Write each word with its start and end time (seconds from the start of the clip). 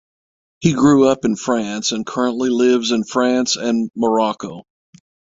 He 0.61 0.73
grew 0.73 1.07
up 1.07 1.25
in 1.25 1.35
France 1.35 1.91
and 1.91 2.03
currently 2.07 2.49
lives 2.49 2.89
in 2.89 3.03
France 3.03 3.55
and 3.55 3.91
Morocco. 3.95 4.63